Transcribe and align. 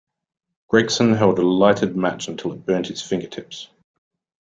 Gregson 0.67 1.13
held 1.13 1.37
a 1.37 1.43
lighted 1.43 1.95
match 1.95 2.27
until 2.27 2.53
it 2.53 2.65
burnt 2.65 2.87
his 2.87 3.03
fingertips. 3.03 3.69